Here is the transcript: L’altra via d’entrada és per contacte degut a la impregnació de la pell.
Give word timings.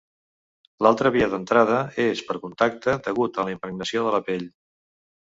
L’altra 0.85 1.09
via 1.15 1.25
d’entrada 1.33 1.75
és 2.03 2.23
per 2.29 2.37
contacte 2.45 2.95
degut 3.09 3.37
a 3.43 3.45
la 3.49 3.53
impregnació 3.57 4.07
de 4.07 4.15
la 4.17 4.23
pell. 4.31 4.49